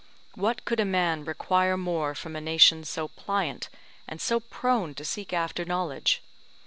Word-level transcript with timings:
What 0.33 0.65
could 0.65 0.79
a 0.79 0.83
man 0.83 1.25
require 1.25 1.77
more 1.77 2.15
from 2.15 2.35
a 2.35 2.41
nation 2.41 2.83
so 2.85 3.09
pliant 3.09 3.69
and 4.07 4.19
so 4.19 4.39
prone 4.39 4.95
to 4.95 5.05
seek 5.05 5.31
after 5.31 5.63
knowledge? 5.63 6.23